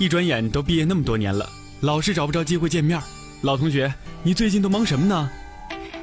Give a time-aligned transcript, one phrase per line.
[0.00, 1.46] 一转眼都毕业那么多年了，
[1.80, 2.98] 老是找不着机会见面。
[3.42, 3.92] 老同学，
[4.22, 5.30] 你最近都忙什么呢？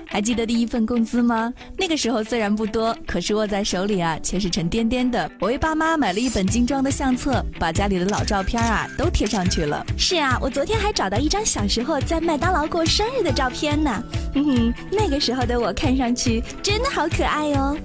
[0.06, 1.52] 还记得第一份工资吗？
[1.76, 5.28] 那个时候虽然不多，可是握在手里啊，却是沉甸甸的。
[5.40, 9.84] 我为爸妈买了一本精装的相册，把家里的老照片啊都贴上去了。
[9.98, 14.04] 是啊，我昨天还找到一张小时候在麦当劳过生日的照片呢。
[14.36, 17.76] 哼哼，那个时候的我看上去真的好可爱哦。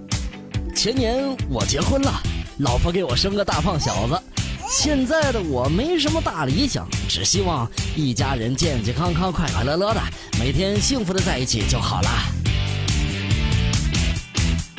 [0.76, 2.12] 前年我结婚了，
[2.58, 4.22] 老婆给我生个大胖小子。
[4.74, 10.00] 现在的我没什么大理想，只希望一家人健健康康、快快乐乐的，
[10.40, 12.08] 每天幸福的在一起就好了。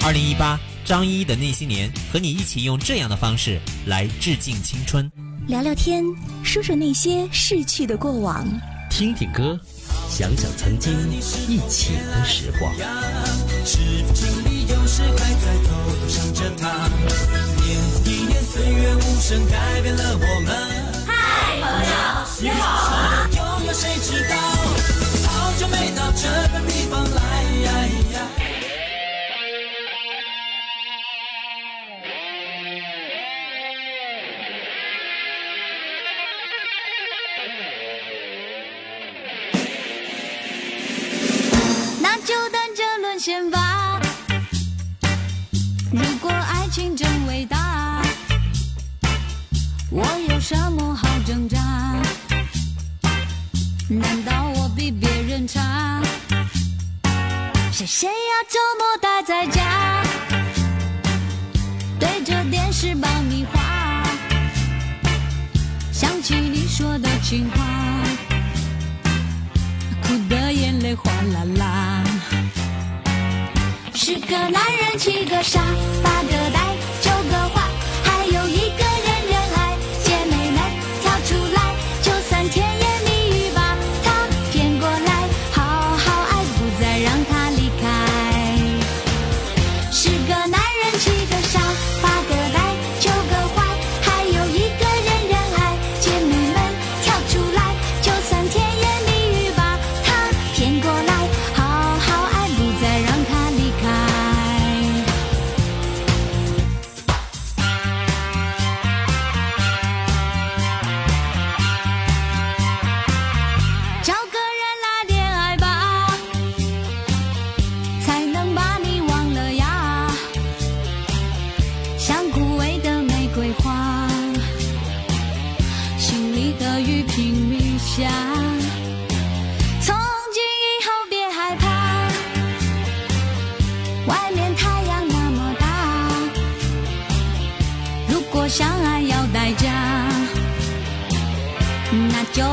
[0.04, 5.10] 二零一八张一的那些年，和你一起用这样的方式来致敬青春，
[5.46, 6.04] 聊聊天，
[6.44, 8.48] 说说那些逝去的过往，
[8.90, 9.60] 听听歌，
[10.10, 10.92] 想想曾经
[11.48, 12.74] 一起的时光。
[18.54, 20.54] 岁月无声改变了我们。
[21.08, 21.92] 嗨，朋友，
[22.40, 23.33] 你好。
[62.04, 64.04] 对着电视爆米花，
[65.90, 67.56] 想起你说的情话，
[70.02, 72.04] 哭的眼泪哗啦啦。
[73.94, 75.62] 十个男人七个傻，
[76.04, 76.73] 八个呆，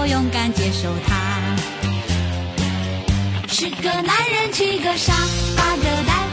[0.06, 1.14] 勇敢接受他，
[3.48, 5.12] 十个男人七个傻，
[5.56, 6.29] 八个呆，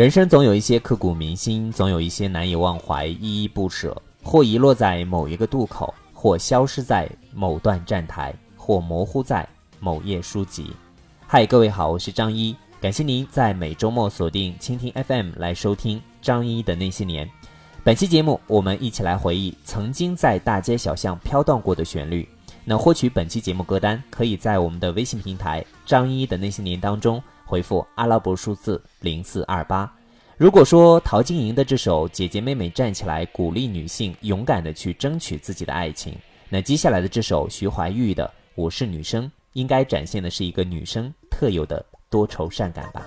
[0.00, 5.92] 人生总有一些刻骨铭心，总有一些难以忘怀、依依不舍，或遗落在某一个渡口。
[6.14, 9.46] 或消失在某段站台，或模糊在
[9.78, 10.72] 某页书籍。
[11.26, 17.30] 嗨，各位好，我是张一，感谢您在每周末锁定蜻蜓 FM 来收听张一的那些年。
[17.84, 22.26] 本期节目，我们一起来回忆曾经在大街小巷飘荡过的旋律。
[22.64, 29.92] 那获取本期节目歌单，可以在我们的微信平台“张一的那些年”当中回复阿拉伯数字零四二八。
[30.36, 36.14] 如果说陶晶莹的这首《姐姐妹妹站起来》鼓励女性勇敢的去争取自己的爱情，
[36.48, 38.24] 那接下来的这首徐怀钰的
[38.54, 39.24] 《我是女生》
[39.54, 43.04] 应该展现的是一个女生特有的多愁善感吧。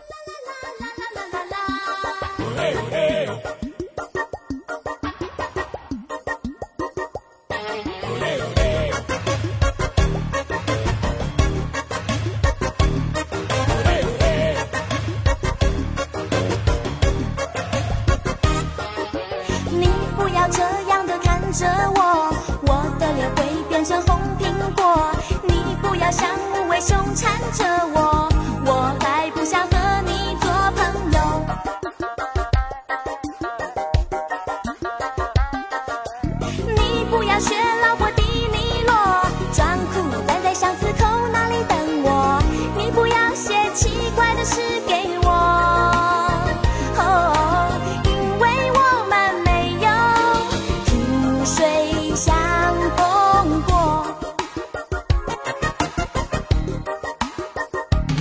[27.16, 27.93] 缠着我，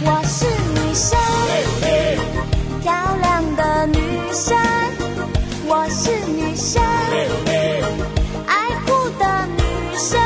[0.00, 1.18] 我是女生，
[2.82, 3.98] 漂亮的女
[4.32, 4.56] 生。
[5.66, 6.82] 我是女生，
[8.46, 8.52] 爱
[8.86, 9.62] 哭的女
[9.96, 10.18] 生。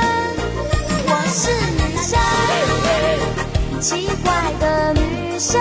[1.08, 2.18] 我是女生，
[3.80, 5.60] 奇怪的女生。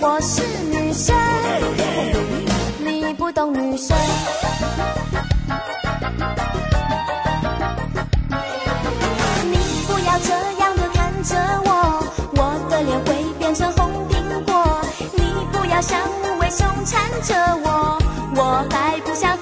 [0.00, 1.14] 我是女生，
[2.80, 3.96] 你不懂女生。
[16.50, 17.34] 像无尾熊缠着
[17.64, 17.98] 我，
[18.36, 19.36] 我还不想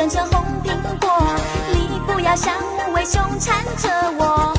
[0.00, 1.10] 脸会变成红苹果。
[1.72, 3.88] 你不要像无尾熊缠着，
[4.18, 4.54] 我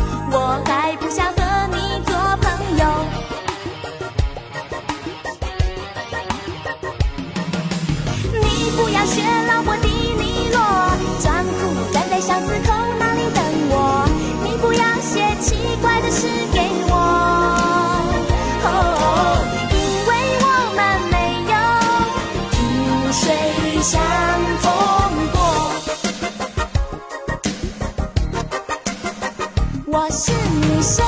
[29.93, 31.05] 我是女生，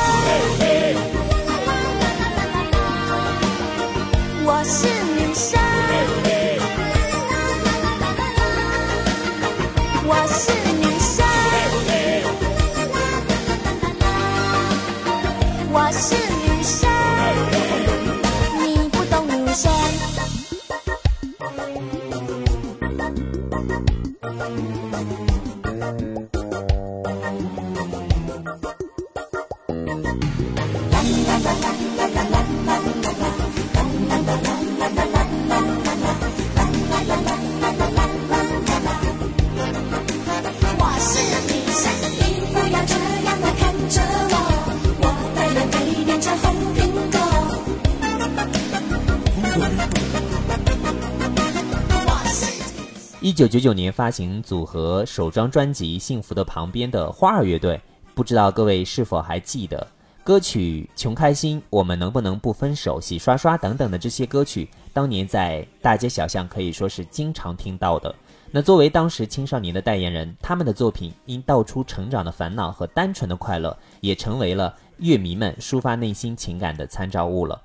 [53.34, 57.82] 一九九九年发行组合首张专辑《幸福的旁边》的花儿乐队，
[58.14, 59.88] 不知道各位是否还记得
[60.24, 68.14] 歌曲《穷开心》《我们能不能不分手》《洗刷刷》等等的这些歌曲，当年在大街小巷可以说是经常听到的。
[68.52, 77.60] 那作为当时青少年的代言人，他们的作品因道出成长的烦恼和单纯的快乐，也成为了乐迷们抒发内心情感的参照物了。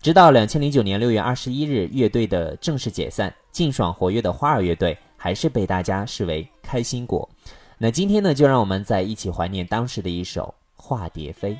[0.00, 7.28] 直到两千零九年六月二十一日，乐队的正式解散，劲爽活跃的花儿乐队还是被大家视为开心果。
[7.76, 11.52] 那今天呢，就让我们再一起怀念当时的一首《化蝶飞》。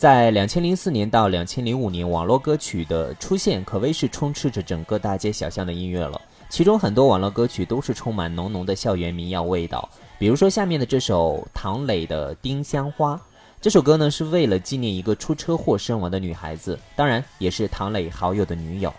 [0.00, 6.18] 在两千零四年到两千零五年，网络歌曲的出现可谓是充斥着整个大街小巷的音乐了。
[6.48, 9.86] 其中很多网络歌曲都是充满浓浓的校园民谣味道，
[10.18, 13.14] 比如说下面的这首唐磊的《丁香花》。
[13.60, 18.90] 这首歌呢是为了纪念一个出车祸身亡的女孩子，当然也是唐磊好友的女友。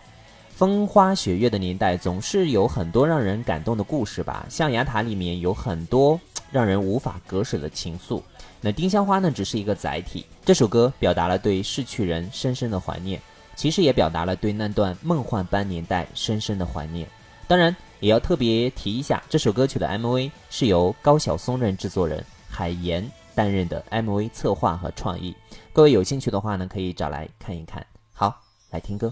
[0.52, 8.22] 风花雪月的年代总是有很多让人感动的故事吧，象牙塔里面有很多让人无法割舍的情愫。
[8.64, 10.24] 那丁香花呢，只是一个载体。
[10.46, 13.20] 这首歌表达了对逝去人深深的怀念，
[13.56, 17.08] 其实也表达了对那段梦幻般年代深深的怀念。
[17.48, 25.36] 当然，也要特别提一下，这首歌曲的 MV 是由高晓松任制作人，海岩担任的 MV 策划和创意。
[25.74, 27.84] 各位有兴趣的话呢，可以找来看一看。
[28.14, 28.40] 好，
[28.70, 29.12] 来听歌。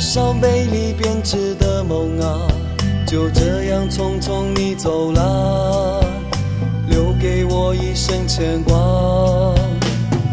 [0.00, 2.40] 少美丽编织的梦啊，
[3.06, 6.02] 就这样匆匆你走了，
[6.88, 8.74] 留给我一生牵挂。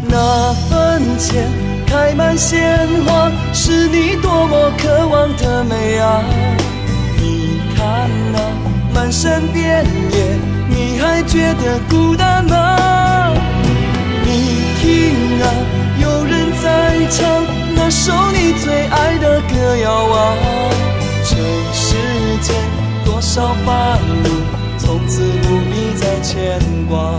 [0.08, 1.46] 那坟前
[1.86, 6.24] 开满鲜花，是你多么渴望的美啊！
[7.20, 8.38] 你看那
[8.94, 10.36] 满山遍野，
[10.70, 13.34] 你还觉得孤单吗？
[14.24, 15.46] 你听啊，
[16.00, 17.44] 有人在唱
[17.90, 20.34] 首你最爱的歌谣啊。
[21.24, 21.36] 这
[21.72, 21.96] 世
[22.42, 22.54] 间
[23.04, 24.28] 多少烦恼，
[24.78, 27.18] 从此不必再牵挂。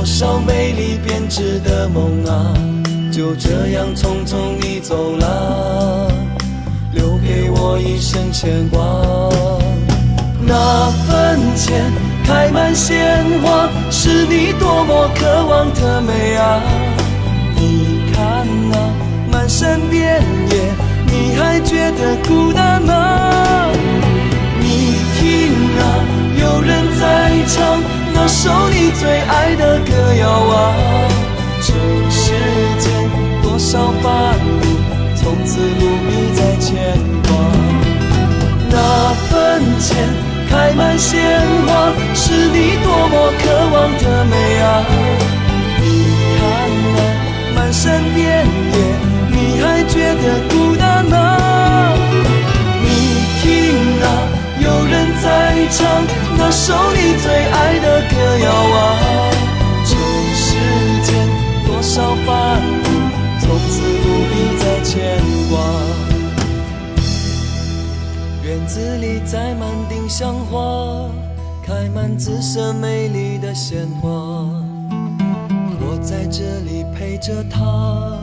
[0.00, 2.54] 多少美丽编织的梦啊，
[3.12, 6.10] 就这样匆匆你走了，
[6.94, 8.80] 留给我一生牵挂。
[10.40, 11.92] 那坟前
[12.24, 16.62] 开满鲜花，是你多么渴望的美啊！
[17.54, 18.78] 你看那
[19.30, 20.72] 满山遍野，
[21.04, 23.68] 你还觉得孤单吗？
[24.60, 25.84] 你听啊，
[26.40, 27.82] 有人在唱
[28.22, 30.74] 那首你最爱的歌谣啊。
[31.62, 31.72] 这
[32.10, 32.34] 世
[32.78, 32.92] 间
[33.42, 34.60] 多少烦恼，
[35.16, 36.68] 从此不必再牵
[37.24, 37.30] 挂。
[38.68, 38.76] 那
[39.30, 39.30] 坟
[39.80, 39.88] 前
[40.50, 41.18] 开满鲜
[41.66, 41.70] 花，
[42.14, 44.84] 是你多么渴望的美啊。
[45.80, 45.84] 你
[46.36, 46.42] 看
[46.96, 46.98] 那
[47.58, 48.20] 满山遍
[48.74, 48.76] 野，
[49.30, 50.84] 你还觉得孤单
[55.70, 56.04] 唱
[56.36, 59.30] 那首你最爱的歌谣啊。
[59.84, 59.96] 这
[60.34, 60.48] 世
[61.02, 61.28] 间
[61.66, 62.88] 多少烦恼，
[63.40, 65.52] 从此不必再牵挂。
[68.42, 71.08] 院子里栽满丁香花，
[71.64, 74.10] 开满紫色美丽的鲜花。
[75.82, 78.18] 我在这里陪着她，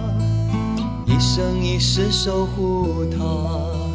[1.06, 3.87] 一生一世守护她。